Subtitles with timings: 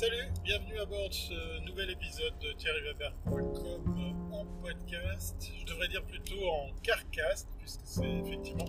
[0.00, 5.52] Salut, bienvenue à bord de ce nouvel épisode de thierryweber.com en podcast.
[5.58, 8.64] Je devrais dire plutôt en carcast, puisque c'est effectivement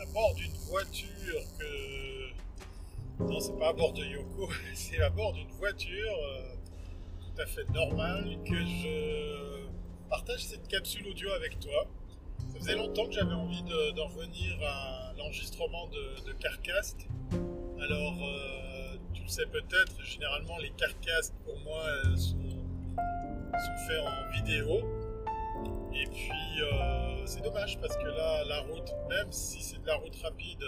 [0.00, 3.24] à bord d'une voiture que.
[3.24, 6.54] Non, c'est pas à bord de Yoko, c'est à bord d'une voiture euh,
[7.18, 9.66] tout à fait normale que je
[10.08, 11.84] partage cette capsule audio avec toi.
[12.52, 13.64] Ça faisait longtemps que j'avais envie
[13.96, 17.08] d'en revenir à l'enregistrement de, de Carcast.
[17.80, 18.22] Alors.
[18.22, 18.73] Euh,
[19.14, 21.82] tu le sais peut-être, généralement les carcasses pour moi
[22.16, 24.80] sont, sont faits en vidéo.
[25.94, 29.96] Et puis euh, c'est dommage parce que là, la route, même si c'est de la
[29.96, 30.64] route rapide,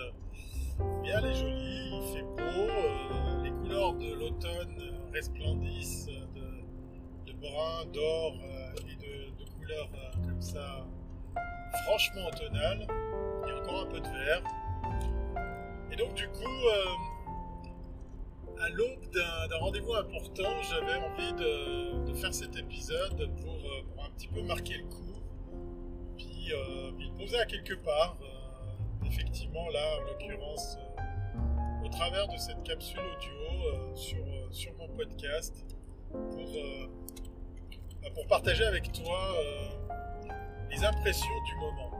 [1.02, 6.06] bien elle est jolie, il fait beau, euh, les couleurs de l'automne resplendissent
[7.26, 9.90] de, brun, d'or euh, et de, de couleurs
[10.24, 10.86] comme ça,
[11.84, 12.86] franchement automnales.
[13.44, 14.42] Il y a encore un peu de vert.
[15.90, 16.68] Et donc du coup,
[18.60, 24.28] à l'aube d'un rendez-vous important, j'avais envie de, faire cet épisode euh, pour, un petit
[24.28, 25.20] peu marquer le coup,
[26.16, 28.16] puis, euh, le poser à quelque part.
[28.22, 30.78] Euh, effectivement, là, en l'occurrence,
[31.84, 35.64] au travers de cette capsule audio sur, mon podcast,
[36.10, 36.52] pour,
[38.02, 39.36] bah, pour partager avec toi
[40.70, 41.90] les impressions du moment.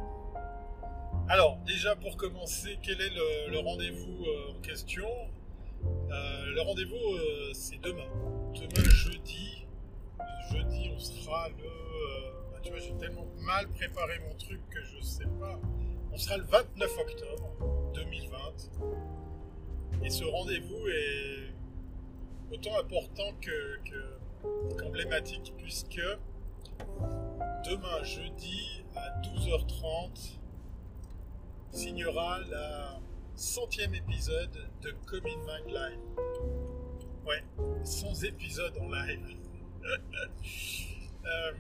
[1.29, 3.13] Alors, déjà pour commencer, quel est
[3.51, 5.09] le rendez-vous en question?
[6.11, 8.07] Euh, le rendez-vous, euh, c'est demain.
[8.55, 9.67] Demain, jeudi.
[10.53, 11.65] Jeudi, on sera le.
[11.65, 15.59] Euh, bah, tu vois, j'ai tellement mal préparé mon truc que je sais pas.
[16.13, 18.37] On sera le 29 octobre 2020.
[20.05, 23.79] Et ce rendez-vous est autant important que,
[24.79, 26.01] qu'emblématique, puisque
[27.69, 30.39] demain, jeudi, à 12h30,
[31.73, 33.01] signera la
[33.37, 36.01] centième épisode de Coming Mind Live.
[37.27, 37.45] Ouais,
[37.85, 39.21] 100 épisodes en live.
[41.29, 41.53] Euh,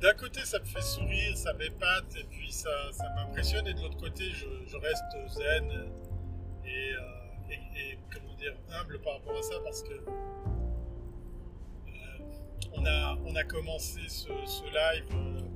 [0.00, 3.80] d'un côté, ça me fait sourire, ça m'épate, et puis ça, ça m'impressionne, et de
[3.80, 5.88] l'autre côté, je, reste zen euh,
[6.64, 11.90] et, comment dire, humble par rapport à ça, parce que euh,
[12.72, 14.28] on, a, on a commencé ce
[14.66, 15.47] live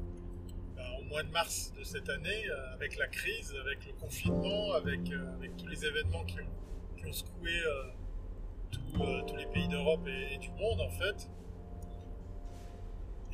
[1.13, 5.47] mois de mars de cette année, euh, avec la crise, avec le confinement, avec, euh,
[5.59, 10.49] tous les événements qui ont, qui ont secoué euh, tous les pays d'Europe et, du
[10.53, 11.29] monde en fait.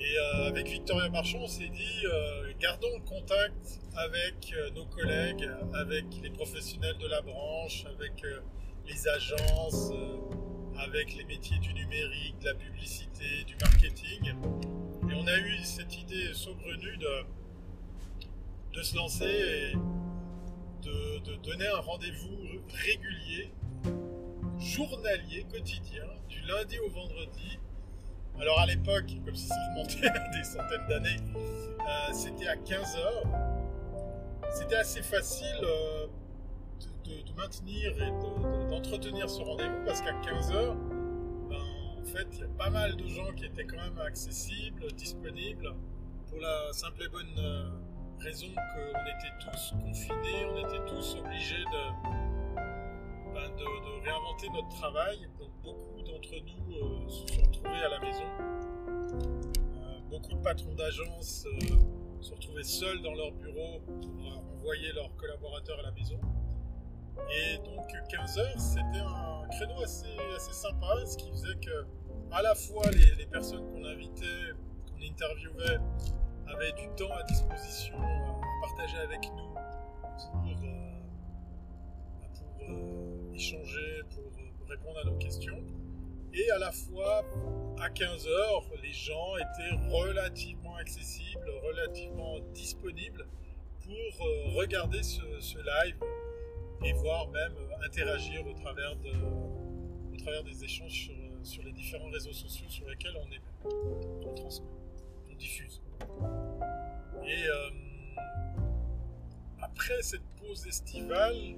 [0.00, 2.04] Et avec Victoria Marchand, on s'est dit,
[2.60, 8.22] gardons le contact avec nos collègues, avec les professionnels de la branche, avec
[8.86, 9.90] les agences,
[10.78, 14.34] avec les métiers du numérique, de la publicité, du marketing.
[15.10, 17.24] Et on a eu cette idée saugrenue de
[18.72, 19.76] de se lancer et
[20.82, 23.52] de, donner un rendez-vous régulier,
[24.58, 27.58] journalier, quotidien, du lundi au vendredi.
[28.40, 33.22] Alors à l'époque, comme si ça remontait à des centaines d'années, euh, c'était à 15h.
[34.50, 36.06] C'était assez facile euh,
[37.04, 38.10] de, maintenir et
[38.70, 40.76] d'entretenir ce rendez-vous parce qu'à 15h,
[41.48, 41.56] ben,
[42.00, 45.74] en fait, il y a pas mal de gens qui étaient quand même accessibles, disponibles
[46.28, 47.68] pour la simple et bonne euh,
[48.20, 51.84] raison qu'on était tous confinés, on était tous obligés de,
[53.34, 55.18] de, réinventer notre travail.
[55.38, 58.24] Donc beaucoup d'entre nous euh, se sont retrouvés à la maison.
[58.40, 61.76] Euh, beaucoup de patrons d'agences euh,
[62.20, 64.10] se retrouvaient seuls dans leur bureau pour
[64.56, 66.18] envoyer leurs collaborateurs à la maison.
[67.30, 70.06] Et donc 15 heures, c'était un créneau assez,
[70.52, 71.86] sympa, ce qui faisait que
[72.30, 74.52] à la fois les personnes qu'on invitait,
[74.86, 75.78] qu'on interviewait,
[76.52, 79.54] avait du temps à disposition à partager avec nous
[80.18, 80.88] pour, euh,
[82.34, 84.24] pour euh, échanger, pour,
[84.68, 85.62] répondre à nos questions.
[86.34, 87.24] Et à la fois,
[87.80, 93.26] à 15h, les gens étaient relativement accessibles, relativement disponibles
[93.80, 95.22] pour euh, regarder ce,
[95.56, 95.96] live
[96.84, 97.54] et voir même
[97.84, 99.10] interagir au travers, de,
[100.12, 104.34] au travers des échanges sur, sur, les différents réseaux sociaux sur lesquels on, est, on
[104.34, 104.68] transmet,
[105.30, 105.80] on diffuse.
[107.24, 107.70] Et euh,
[109.60, 111.56] après cette pause estivale,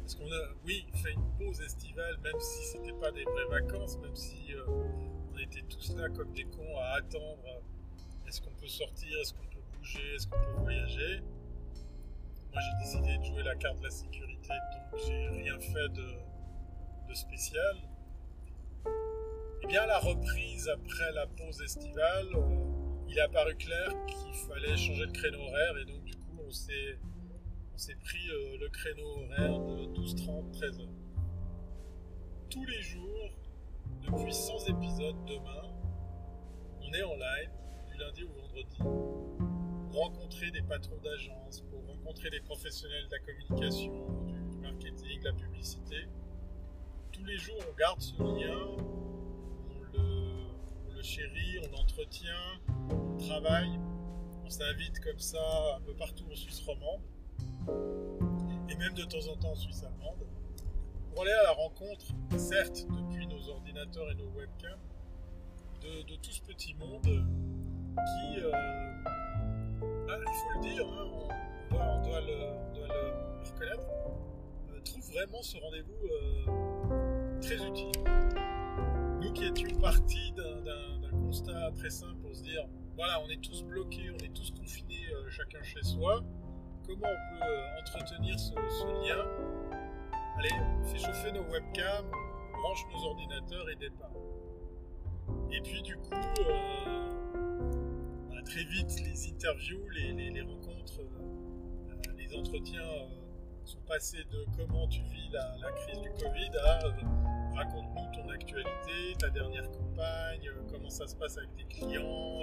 [0.00, 3.98] parce qu'on a, oui, fait une pause estivale, même si c'était pas des vraies vacances,
[3.98, 7.62] même si euh, on était tous là comme des cons à attendre
[8.28, 11.20] est-ce qu'on peut sortir, est-ce qu'on peut bouger, est-ce qu'on peut voyager?
[12.52, 17.08] Moi j'ai décidé de jouer la carte de la sécurité, donc j'ai rien fait de,
[17.08, 17.76] de spécial.
[18.86, 18.88] Et
[19.62, 22.26] eh bien la reprise après la pause estivale,
[23.08, 26.50] il est apparu clair qu'il fallait changer de créneau horaire et donc du coup on
[26.50, 26.98] s'est,
[27.74, 30.88] on s'est pris euh, le créneau horaire de 12h30, 13h.
[32.50, 33.30] Tous les jours,
[34.02, 35.62] depuis 100 épisodes demain,
[36.80, 37.50] on est en live
[37.86, 38.78] du lundi au vendredi
[39.90, 43.92] pour rencontrer des patrons d'agence, pour rencontrer des professionnels de la communication,
[44.26, 46.08] du, marketing, de la publicité.
[47.12, 48.76] Tous les jours, on garde ce lien,
[51.06, 52.60] le, chérit, on l'entretient,
[52.90, 53.78] on travaille,
[54.44, 57.00] on s'invite comme ça un peu partout en Suisse romande
[58.68, 60.26] et même de temps en temps en Suisse allemande
[61.10, 62.06] pour aller à la rencontre,
[62.36, 64.78] certes depuis nos ordinateurs et nos webcams,
[65.82, 68.50] de, tout ce petit monde qui, euh,
[70.06, 71.06] bah, il faut le dire, hein,
[71.70, 73.88] on, doit, le, reconnaître,
[74.70, 77.92] euh, trouve vraiment ce rendez-vous euh, très utile.
[79.22, 80.95] Nous qui étions partis d'un
[81.36, 82.66] constat très simple pour se dire,
[82.96, 84.94] voilà, on est tous bloqués, on est tous confinés
[85.30, 86.22] chacun chez soi,
[86.86, 88.54] comment on peut entretenir ce
[89.06, 89.22] lien?
[90.38, 90.50] Allez,
[90.80, 92.10] on fait chauffer nos webcams,
[92.52, 94.12] branche nos ordinateurs et départ.
[95.50, 97.08] Et puis du coup, euh,
[98.30, 104.86] bah, très vite, les interviews, les, rencontres, euh, les entretiens euh, sont passés de comment
[104.88, 106.80] tu vis la, crise du Covid à
[107.56, 112.40] raconte-nous ton actualité, ta dernière campagne, comment ça se passe avec tes clients.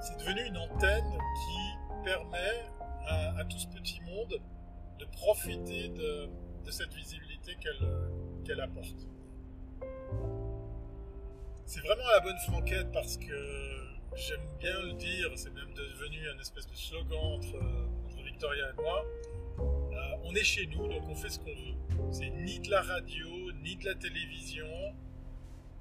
[0.00, 2.70] c'est devenu une antenne qui permet
[3.08, 4.40] à tout ce petit monde
[4.98, 6.28] de profiter de,
[6.70, 7.56] cette visibilité
[8.44, 9.06] qu'elle apporte.
[11.64, 13.76] C'est vraiment la bonne franquette parce que
[14.14, 17.58] j'aime bien le dire, c'est même devenu un espèce de slogan entre,
[18.24, 19.04] Victoria et moi.
[20.28, 22.10] On est chez nous, donc on fait ce qu'on veut.
[22.10, 24.66] C'est ni de la radio, ni de la télévision.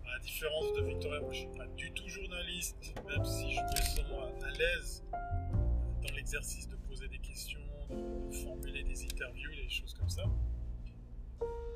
[0.05, 3.61] À la différence de Victoria, moi je suis pas du tout journaliste, même si je
[3.61, 5.03] me sens à l'aise
[6.03, 7.59] dans l'exercice de poser des questions
[7.89, 10.23] de formuler des interviews, des choses comme ça.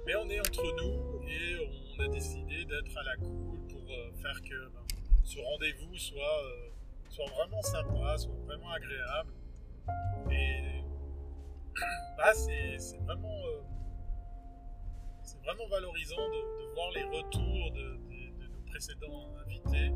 [0.05, 1.55] Mais on est entre nous et
[1.97, 4.85] on a décidé d'être à la cool pour euh, faire que ben,
[5.23, 6.69] ce rendez-vous soit, euh,
[7.09, 9.33] soit vraiment sympa, soit vraiment agréable.
[12.33, 13.61] C'est vraiment, euh,
[15.23, 19.91] c'est vraiment valorisant de, voir les retours de, nos précédents invités,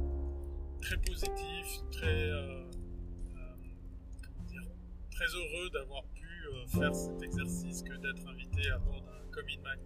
[0.82, 2.30] très positifs, très
[5.14, 9.62] très heureux d'avoir pu euh, faire cet exercice que d'être invité à bord d'un Comin
[9.64, 9.80] Mag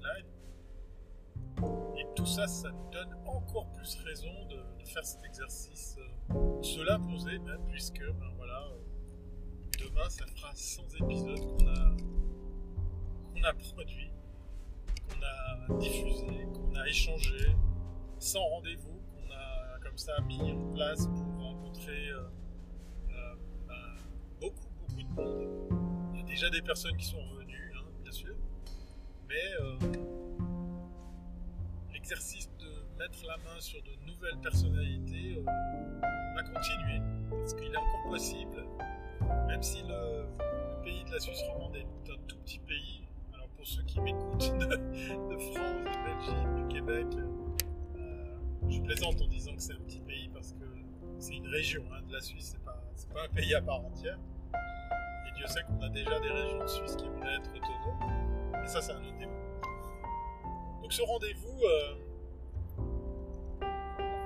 [1.97, 6.79] Et tout ça, ça nous donne encore plus raison de, faire cet exercice, euh, se
[6.81, 8.76] l'imposer même, puisque ben voilà, euh,
[9.77, 11.95] demain ça fera 100 épisodes qu'on a,
[13.33, 14.11] qu'on a produits,
[15.07, 17.55] qu'on a diffusé, qu'on a échangé,
[18.19, 22.11] sans rendez-vous, qu'on a comme ça mis en place pour rencontrer
[26.13, 28.35] il y a déjà des personnes qui sont revenues, hein, bien sûr.
[29.27, 29.77] Mais euh,
[31.91, 36.01] l'exercice de mettre la main sur de nouvelles personnalités euh,
[36.35, 37.01] va continuer.
[37.29, 38.63] Parce qu'il est encore possible,
[39.47, 40.25] même si le,
[40.83, 43.07] pays de la Suisse romande est un tout petit pays.
[43.33, 47.07] Alors pour ceux qui m'écoutent de, France, de Belgique, du Québec,
[47.97, 50.65] euh, je plaisante en disant que c'est un petit pays parce que
[51.19, 52.83] c'est une région hein, de la Suisse, c'est pas,
[53.13, 54.19] pas un pays à part entière.
[55.37, 58.51] Dieu sait qu'on a déjà des régions de Suisse qui voudraient être autonomes.
[58.53, 59.31] Mais ça, c'est un autre débat.
[60.81, 61.95] Donc ce rendez-vous, euh,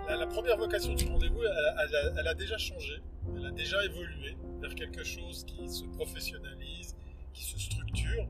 [0.08, 3.02] la, première vocation du rendez-vous, elle, a déjà changé,
[3.36, 6.96] elle a déjà évolué vers quelque chose qui se professionnalise,
[7.34, 8.28] qui se structure.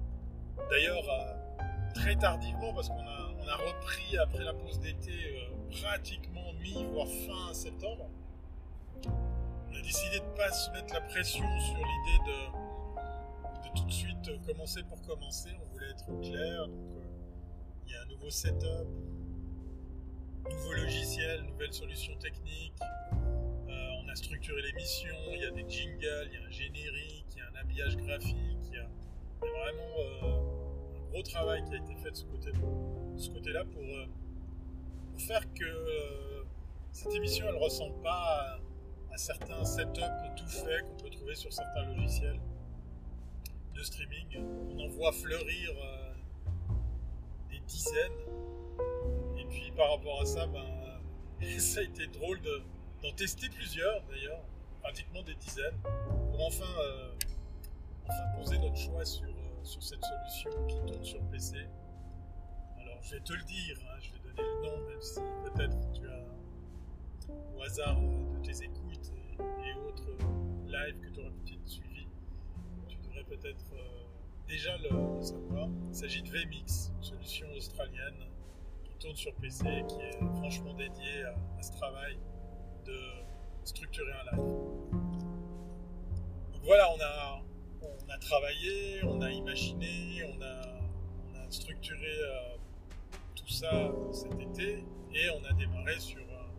[0.69, 3.21] D'ailleurs, euh, très tardivement, parce qu'on a,
[3.51, 8.09] repris après la pause d'été euh, pratiquement mi, voire fin septembre.
[9.05, 12.61] On a décidé de ne pas se mettre la pression sur l'idée de
[13.75, 15.49] tout de suite commencer pour commencer.
[15.61, 16.67] On voulait être clair.
[16.67, 17.07] Donc, euh,
[17.85, 18.87] il y a un nouveau setup,
[20.49, 22.79] nouveau logiciel, nouvelle solution technique.
[24.11, 25.15] Euh, a structuré l'émission.
[25.33, 27.97] Il y a des jingles, il y a un générique, il y a un habillage
[27.97, 28.35] graphique.
[28.69, 28.89] Il y a,
[29.39, 30.37] vraiment
[30.97, 32.59] un gros travail qui a été fait de ce côté-là
[33.33, 33.81] côté pour,
[35.19, 36.45] faire que
[36.91, 38.59] cette émission elle ressemble pas
[39.11, 40.01] à, à certains setups
[40.35, 42.39] tout faits qu'on peut trouver sur certains logiciels
[43.75, 44.43] de streaming.
[44.71, 46.13] On en voit fleurir euh,
[47.51, 48.11] des dizaines.
[49.37, 50.65] Et puis par rapport à ça, ben,
[51.59, 52.39] ça a été drôle
[53.01, 54.43] d'en tester plusieurs d'ailleurs,
[54.81, 55.79] pratiquement des dizaines,
[56.31, 57.13] pour enfin, euh,
[58.37, 61.55] poser notre choix sur, euh, sur cette solution qui tourne sur PC.
[62.79, 65.91] Alors je vais te le dire, hein, je vais donner le nom, même si peut-être
[65.93, 69.11] tu as au hasard de tes écoutes
[69.65, 70.09] et, autres
[70.67, 72.07] lives que tu aurais peut-être suivi
[73.31, 74.05] peut-être euh,
[74.47, 75.69] déjà le, savoir.
[75.89, 78.27] Il s'agit de VMix, une solution australienne
[78.83, 82.17] qui tourne sur PC, qui est franchement dédiée à, ce travail
[82.85, 82.99] de
[83.63, 84.43] structurer un live.
[86.53, 87.41] Donc voilà, on a,
[87.81, 90.79] on a travaillé, on a imaginé, on a,
[91.29, 92.57] on a structuré euh,
[93.35, 94.83] tout ça cet été
[95.13, 96.51] et on a démarré sur un,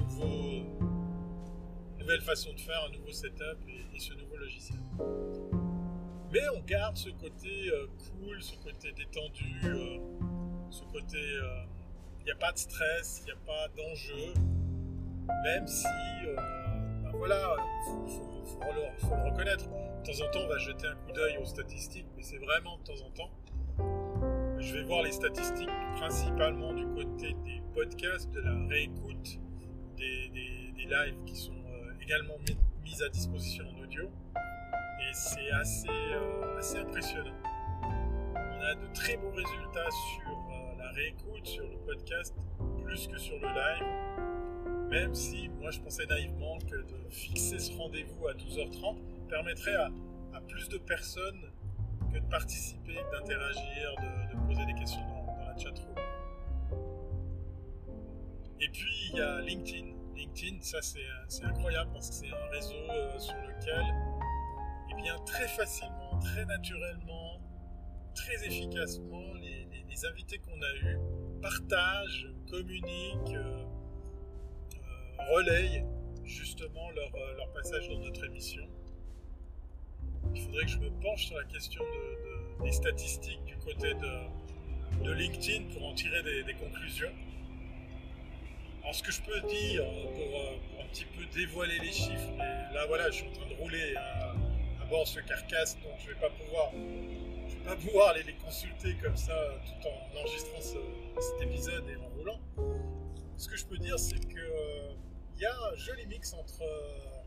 [0.00, 4.80] nouveau, une nouvelle façon de faire, un nouveau setup et, ce nouveau logiciel.
[6.32, 9.98] Mais on garde ce côté euh, cool, ce côté détendu, euh,
[10.70, 11.18] ce côté.
[12.30, 14.34] N'y a pas de stress, il n'y a pas d'enjeu,
[15.42, 15.84] même si,
[17.02, 17.56] ben voilà,
[18.06, 18.12] il
[18.48, 19.64] faut, le reconnaître.
[19.68, 22.78] De temps en temps, on va jeter un coup d'œil aux statistiques, mais c'est vraiment
[22.78, 23.30] de temps en temps.
[24.60, 29.40] Je vais voir les statistiques principalement du côté des podcasts, de la réécoute,
[29.96, 30.30] des,
[30.86, 34.04] lives qui sont euh, également mis, à disposition en audio.
[34.04, 37.34] Et c'est assez, euh, assez impressionnant.
[38.36, 40.49] On a de très bons résultats sur euh,
[40.90, 42.34] la réécoute, sur le podcast,
[42.82, 44.90] plus que sur le live.
[44.90, 48.96] Même si moi je pensais naïvement que de fixer ce rendez-vous à 12h30
[49.28, 49.90] permettrait à,
[50.48, 51.52] plus de personnes
[52.12, 53.94] que de participer, d'interagir,
[54.32, 55.94] de, poser des questions dans, la chat room.
[58.60, 59.94] Et puis il y a LinkedIn.
[60.16, 63.84] LinkedIn, ça c'est incroyable parce que c'est un réseau euh, sur lequel,
[64.90, 67.40] eh bien, très facilement, très naturellement,
[68.14, 69.29] très efficacement,
[69.90, 70.98] les, invités qu'on a eus
[71.42, 73.34] partagent, communiquent.
[73.34, 73.64] Euh,
[75.28, 75.84] relaye
[76.24, 78.66] justement leur, euh, leur, passage dans notre émission.
[80.34, 85.04] Il faudrait que je me penche sur la question de, des statistiques du côté de,
[85.04, 87.12] de, LinkedIn pour en tirer des, conclusions.
[88.82, 92.74] Alors ce que je peux dire pour, euh, un petit peu dévoiler les chiffres, mais
[92.74, 94.34] là voilà, je suis en train de rouler à,
[94.88, 96.72] bord ce carcasse, donc je vais pas pouvoir,
[97.64, 99.34] pas pouvoir aller les consulter comme ça
[99.66, 102.40] tout en enregistrant cet épisode et en roulant.
[103.36, 104.94] Ce que je peux dire, c'est que euh,
[105.36, 107.22] il y a un joli mix entre euh,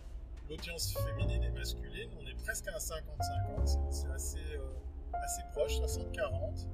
[0.49, 2.09] l'audience féminine et masculine.
[2.21, 4.67] On est presque à un 50-50, c'est assez, euh,
[5.13, 6.67] assez proche, 60-40.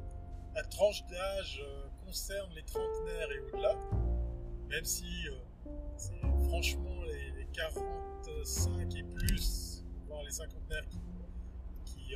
[0.55, 1.63] La tranche d'âge
[2.05, 3.75] concerne les trentenaires et au-delà,
[4.67, 5.27] même si
[5.95, 10.99] c'est franchement les, 45 et plus, voire les cinquantenaires qui,
[11.85, 12.15] qui,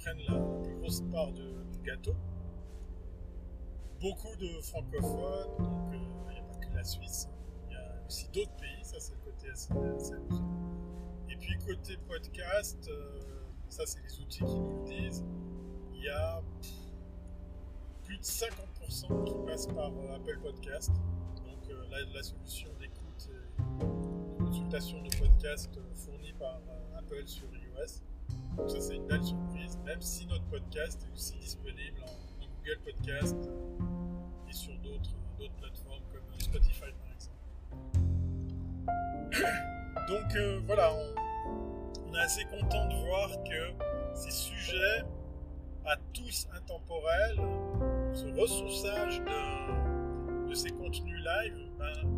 [0.00, 2.14] prennent la, plus grosse part du gâteau.
[4.00, 7.28] Beaucoup de francophones, donc il n'y a pas que la Suisse
[8.10, 9.72] aussi d'autres pays, ça c'est le côté assez.
[11.28, 13.20] Et puis côté podcast, euh,
[13.68, 15.24] ça c'est les outils qui nous le disent,
[15.94, 16.42] il y a
[18.02, 20.90] plus de 50% qui passent par euh, Apple Podcast.
[21.36, 26.60] Donc euh, la, solution d'écoute et de consultation de podcast fournie par
[26.98, 28.02] Apple sur iOS.
[28.56, 32.80] Donc ça c'est une belle surprise, même si notre podcast est aussi disponible en, Google
[32.84, 33.36] Podcast
[34.48, 35.14] et sur d'autres
[35.58, 36.92] plateformes comme Spotify
[40.08, 43.72] donc euh, voilà, on, est assez content de voir que
[44.14, 45.02] ces sujets,
[45.86, 47.40] à tous intemporels,
[48.12, 52.10] ce ressourçage de, ces contenus live, ben,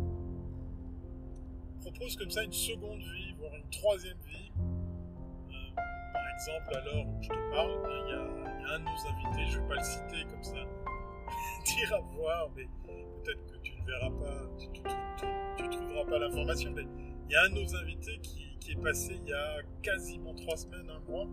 [1.81, 4.51] propose comme ça une seconde vie, voire une troisième vie.
[6.35, 9.51] Exemple, à l'heure où je te parle, ben, il y, a un de nos invités,
[9.51, 10.55] je ne vais pas le citer comme ça,
[11.95, 12.67] à voir, mais
[13.23, 16.83] peut-être que tu ne verras pas, tu ne trouveras pas l'information, mais
[17.29, 20.57] il y a un de nos invités qui, est passé il y a quasiment trois
[20.57, 21.25] semaines, un mois.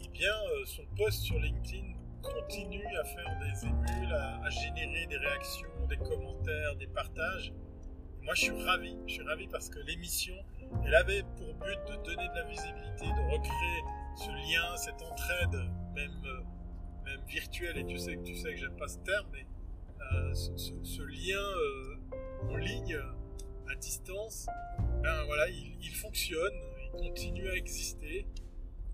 [0.00, 5.06] et eh bien, euh, son post sur LinkedIn continue à faire des émules, à, générer
[5.06, 7.52] des réactions, des commentaires, des partages.
[8.22, 8.96] moi, je suis ravi.
[9.06, 10.34] Je suis ravi parce que l'émission,
[10.84, 13.82] elle avait pour but de donner de la visibilité, de recréer
[14.16, 17.78] ce lien, cette entraide, même, euh, virtuelle.
[17.78, 19.46] Et tu sais tu sais que j'aime pas ce terme, mais
[20.12, 22.98] euh, ce, lien en ligne
[23.68, 24.46] à distance,
[25.02, 28.26] ben voilà, il, fonctionne, il continue à exister.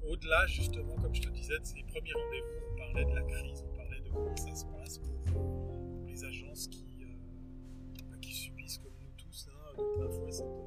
[0.06, 3.64] Au-delà, justement, comme je te disais, de ces premiers rendez-vous, on parlait de la crise,
[3.66, 9.10] on parlait de comment ça se passe pour, les agences qui, euh, subissent, comme nous
[9.16, 10.65] tous, hein, de plein cette,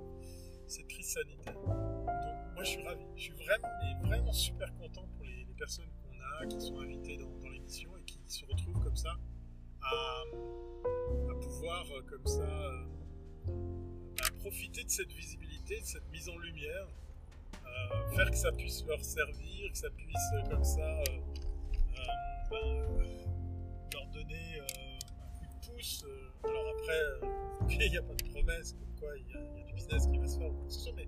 [0.78, 1.54] crise sanitaire.
[1.54, 1.68] Donc,
[2.54, 3.06] moi, je suis ravi.
[3.16, 3.68] Je suis vraiment,
[4.04, 8.18] vraiment super content pour les, personnes qu'on a, qui sont invitées dans, l'émission et qui
[8.28, 9.14] se retrouvent comme ça
[9.82, 10.24] à,
[11.42, 12.86] pouvoir, euh, comme ça, euh,
[14.40, 16.88] profiter de cette visibilité, de cette mise en lumière,
[17.66, 21.04] euh, faire que ça puisse leur servir, que ça puisse comme ça
[22.50, 22.86] ben,
[23.92, 25.00] leur donner un
[25.38, 26.06] coup de pouce.
[26.46, 27.28] alors après,
[27.70, 30.50] il n'y a pas de promesse il y, a du business qui va se faire
[30.50, 31.08] ou quoi que ce soit, mais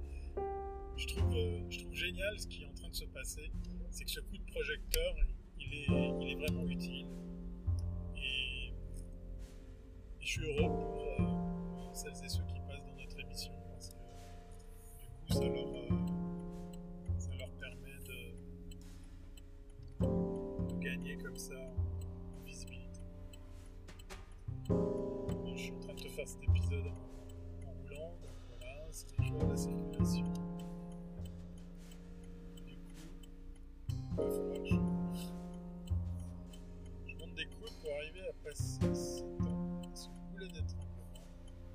[0.97, 1.33] je trouve,
[1.69, 3.51] je trouve génial ce qui est en train de se passer.
[3.89, 5.15] c'est que ce coup de projecteur,
[5.59, 5.87] il est,
[6.21, 7.07] il est vraiment utile.
[8.17, 8.73] Et,
[10.19, 13.95] je suis heureux pour euh, celles et ceux qui passent dans notre émission parce que
[14.99, 15.89] du coup, ça leur, euh,
[17.59, 17.97] permet
[19.99, 21.55] de, gagner comme ça
[22.45, 23.01] visibilité.
[25.55, 26.91] je suis en train de te faire cet épisode
[29.37, 30.41] voilà, c'est les joies de la circulation.
[34.17, 34.75] il faudra que je,
[37.07, 39.23] je monte des coudes pour arriver à passer ce
[40.31, 41.09] boulet d'étranglement.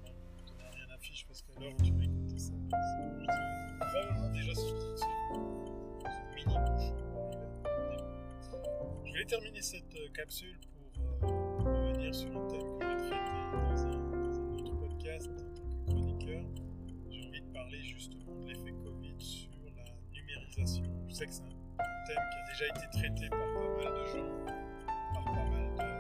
[0.04, 0.12] Bon,
[0.44, 4.54] tu n'as rien affiche parce qu'à l'heure où tu vas écouter ça, c'est probablement déjà
[4.54, 5.04] sur ce
[6.34, 6.92] mini bouche
[9.04, 12.75] Je vais terminer cette euh, capsule pour euh, revenir sur un thème
[20.58, 20.62] Je
[21.12, 24.30] sais que c'est un thème qui a déjà été traité par pas mal de gens,
[25.12, 25.90] par pas mal de,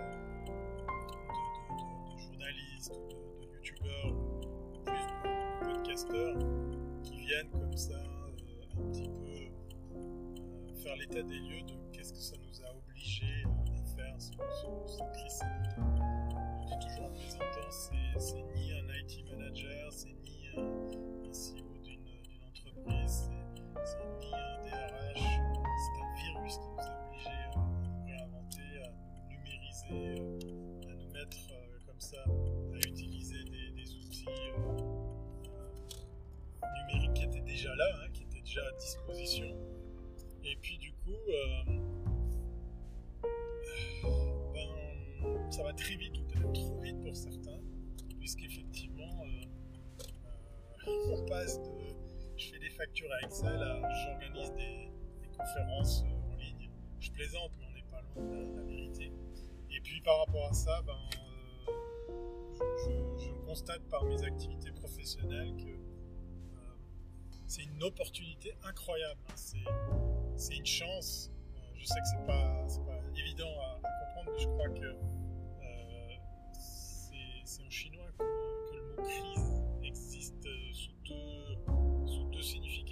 [2.18, 2.98] journalistes,
[3.42, 4.14] de, youtubeurs,
[4.86, 6.38] plus de podcasteurs,
[7.02, 12.14] qui viennent comme ça euh, un petit peu euh, faire l'état des lieux de qu'est-ce
[12.14, 14.38] que ça nous a obligés à faire cette
[15.12, 15.84] crise sanitaire.
[16.62, 17.70] Je dis toujours en plaisantant,
[18.18, 21.65] c'est ni un IT manager, c'est ni un, un entreprise,
[25.78, 28.90] c'est un virus qui nous a obligés à nous réinventer, à
[29.28, 34.68] numériser, euh, à nous mettre euh, comme ça, à utiliser des, outils euh,
[36.80, 39.46] numériques qui étaient déjà là, hein, qui étaient déjà à disposition.
[40.44, 41.80] Et puis du coup, ben,
[45.50, 47.60] ça va très vite, peut-être trop vite pour certains,
[48.18, 49.22] puisqu'effectivement,
[50.86, 52.05] on passe de
[52.46, 53.58] je fais des factures à Excel
[54.04, 54.90] j'organise des,
[55.36, 56.70] conférences euh, en ligne.
[57.00, 59.12] Je plaisante, mais on n'est pas loin de la, vérité.
[59.70, 60.96] Et puis par rapport à ça, ben,
[61.68, 66.74] euh, je, constate par mes activités professionnelles que euh,
[67.46, 69.20] c'est une opportunité incroyable.
[69.28, 69.34] Hein.
[70.36, 71.30] C'est une chance.
[71.74, 75.25] je sais que c'est pas, pas évident à, comprendre, mais je crois que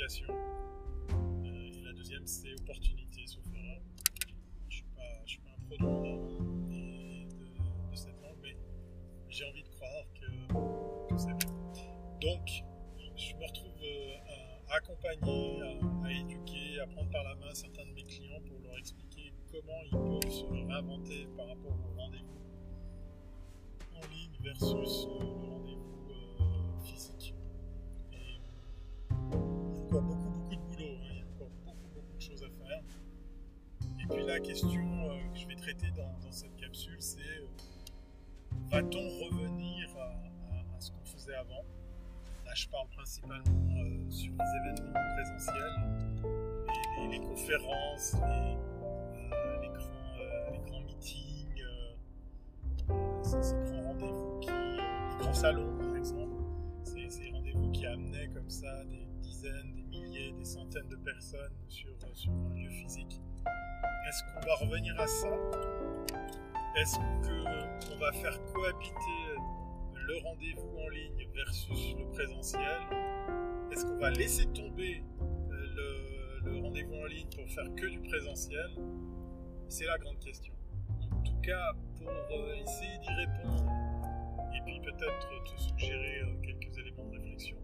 [0.09, 0.55] significations
[1.95, 3.81] deuxième, c'est opportunité, erreur.
[4.69, 7.27] Je ne suis, pas un produit de,
[7.90, 8.55] de, cette langue, mais
[9.29, 10.27] j'ai envie de croire que,
[11.17, 11.47] c'est vrai.
[12.21, 12.64] Donc,
[13.17, 14.17] je me retrouve euh,
[14.69, 18.77] à accompagner, à, éduquer, à prendre par la main certains de mes clients pour leur
[18.79, 22.43] expliquer comment ils peuvent se réinventer par rapport au rendez-vous
[23.95, 25.93] en ligne versus euh, le rendez-vous
[34.05, 37.47] Et puis la question euh, que je vais traiter dans, cette capsule, c'est euh,
[38.71, 41.64] va-t-on revenir à, ce qu'on faisait avant?
[42.45, 46.21] Là, je parle principalement euh, sur les événements présentiels,
[47.11, 48.12] les, conférences,
[49.62, 49.69] les,
[50.69, 51.64] grands, meetings,
[53.23, 56.43] ces, grands rendez-vous, les grands salons par exemple,
[56.83, 61.57] ces, ces rendez-vous qui amenaient comme ça des dizaines, des milliers, des centaines de personnes
[61.69, 63.23] sur un lieu physique.
[64.09, 65.28] Est-ce qu'on va revenir à ça?
[66.76, 69.24] Est-ce qu'on va faire cohabiter
[69.94, 72.80] le rendez-vous en ligne versus le présentiel?
[73.72, 78.70] Est-ce qu'on va laisser tomber euh, le, rendez-vous en ligne pour faire que du présentiel?
[79.68, 80.52] C'est la grande question.
[81.11, 83.64] En tout cas, pour euh, essayer d'y répondre
[84.54, 87.57] et puis peut-être te suggérer quelques éléments de réflexion,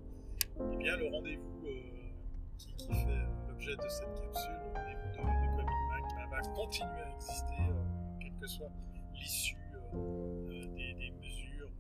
[0.73, 1.51] eh bien le rendez-vous
[2.59, 5.40] qui, fait euh, l'objet de cette capsule au niveau de,
[6.49, 8.71] continuer à exister, euh, quelle que soit
[9.15, 9.57] l'issue
[9.95, 11.71] euh, des, mesures,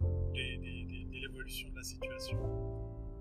[0.00, 2.38] de l'évolution de la situation,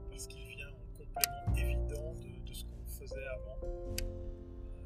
[0.10, 2.14] parce qu'il vient en complément évident
[2.46, 3.96] de, ce qu'on faisait avant.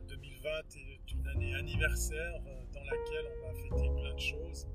[0.07, 2.41] 2020 est une année anniversaire
[2.73, 4.67] dans laquelle on va fêter plein de choses.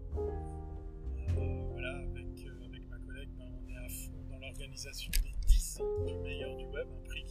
[1.72, 6.14] voilà, avec, ma collègue, ben, on est à fond dans l'organisation des 10 ans du
[6.16, 7.24] meilleur du web, un prix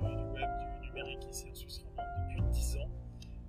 [0.00, 0.50] du, web,
[0.82, 2.90] du numérique ici en Suisse romande depuis 10 ans.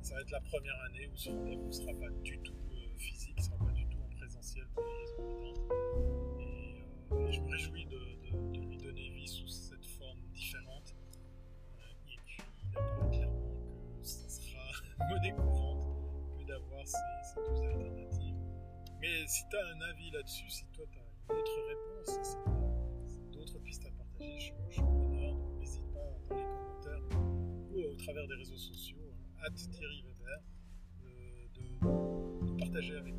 [0.02, 2.98] Ça va être la première année où ce rendez-vous ne sera pas du tout euh,
[2.98, 5.72] physique, ne sera pas du tout en présentiel pour les raisons évidentes.
[6.40, 10.96] Et, euh, je me réjouis de, lui donner vie sous cette forme différente.
[11.76, 13.54] Euh, et puis il apparaît clairement
[14.00, 15.80] que ça sera monnaie courante
[16.38, 18.36] que d'avoir ces, deux alternatives.
[19.02, 22.28] Mais si tu as un avis là-dessus, si toi tu as une autre réponse,
[23.08, 25.07] si d'autres pistes à partager, je, je
[28.08, 30.42] travers des réseaux sociaux, hein, Thierry Weber,
[31.56, 33.14] de, partager avec,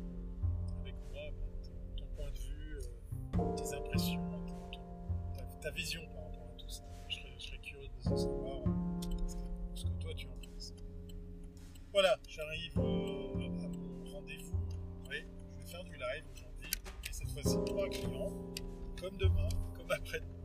[0.79, 2.79] avec moi ben, ton, point de vue,
[3.55, 4.31] tes impressions,
[5.61, 6.83] ta, vision par rapport à tout ça.
[7.07, 8.63] Je serais, curieux de savoir
[9.75, 10.73] ce que toi tu en penses.
[11.91, 14.59] Voilà, j'arrive à mon rendez-vous.
[15.03, 15.25] Je vais
[15.67, 16.71] faire du live aujourd'hui,
[17.07, 18.33] et cette fois-ci trois clients,
[18.99, 20.38] comme demain, comme après-demain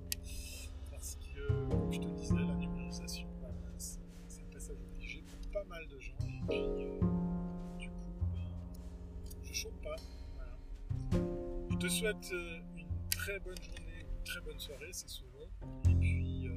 [11.84, 15.50] te souhaite euh, une très bonne journée, une très bonne soirée, c'est selon.
[15.90, 16.52] Et puis, euh,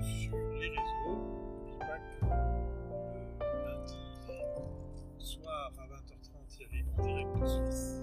[0.00, 1.20] sur les réseaux,
[1.54, 2.24] n'oublie pas que
[3.44, 3.96] le lundi
[5.20, 8.02] soir à 20h30, il y avait en direct de Suisse.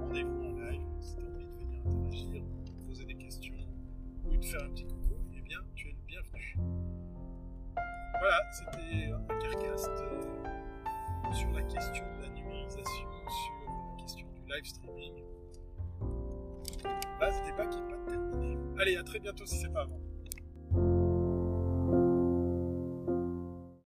[0.00, 2.42] Rendez-vous en live si tu as envie de venir interagir
[4.24, 6.56] ou de faire un petit coucou, eh bien, tu es le bienvenu.
[8.20, 13.05] Voilà, c'était un carcast euh, sur la question de la numérisation,
[14.56, 15.12] live streaming.
[17.20, 18.56] Là, ce débat qui n'est pas terminé.
[18.78, 20.00] Allez, à très bientôt si c'est pas avant.